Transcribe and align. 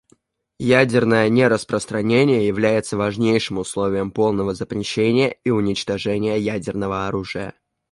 Ядерное 0.57 1.29
нераспространение 1.29 2.47
является 2.47 2.97
важнейшим 2.97 3.59
условием 3.59 4.09
полного 4.09 4.55
запрещения 4.55 5.37
и 5.43 5.51
уничтожения 5.51 6.37
ядерного 6.39 7.07
оружия. 7.07 7.53